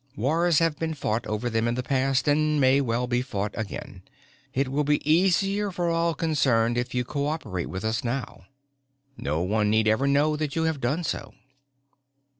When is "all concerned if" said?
5.91-6.95